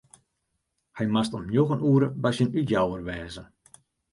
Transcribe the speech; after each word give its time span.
Hy 0.97 1.05
moast 1.11 1.35
om 1.39 1.43
njoggen 1.49 1.83
oere 1.89 2.07
by 2.21 2.31
syn 2.33 2.53
útjouwer 2.59 3.01
wêze. 3.07 3.43